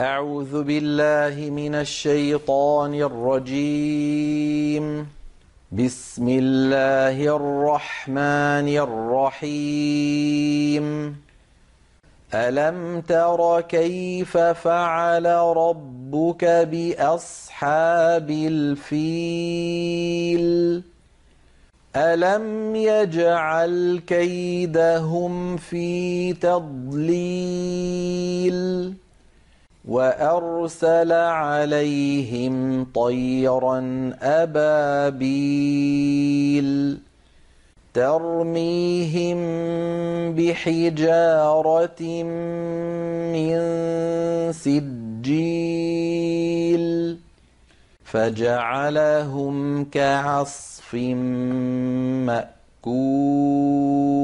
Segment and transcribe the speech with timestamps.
[0.00, 5.06] أعوذ بالله من الشيطان الرجيم.
[5.72, 8.68] بسم الله الرحمن
[9.38, 11.16] الرحيم.
[12.34, 15.26] ألم تر كيف فعل
[15.56, 19.30] ربك بأصحاب الفيل؟
[21.96, 27.89] ألم يجعل كيدهم في تضليل؟
[29.88, 35.70] وأرسل عليهم طيرا أبابيل
[37.94, 39.38] ترميهم
[40.34, 42.02] بحجارة
[43.32, 43.58] من
[44.52, 45.70] سجيل
[48.04, 50.94] فجعلهم كعصف
[52.26, 54.19] مأكول